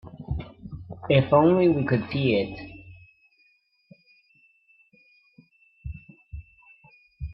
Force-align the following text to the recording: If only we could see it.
If 1.09 1.31
only 1.31 1.67
we 1.69 1.85
could 1.85 2.09
see 2.09 2.33
it. 2.33 2.59